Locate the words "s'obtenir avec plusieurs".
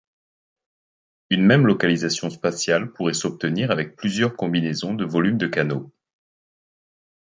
3.13-4.35